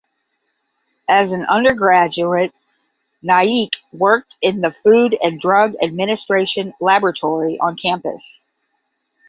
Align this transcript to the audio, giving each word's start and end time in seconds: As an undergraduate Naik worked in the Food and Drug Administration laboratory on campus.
As 1.07 1.31
an 1.31 1.45
undergraduate 1.45 2.55
Naik 3.21 3.73
worked 3.93 4.35
in 4.41 4.59
the 4.61 4.73
Food 4.83 5.15
and 5.21 5.39
Drug 5.39 5.75
Administration 5.79 6.73
laboratory 6.81 7.59
on 7.59 7.77
campus. 7.77 8.23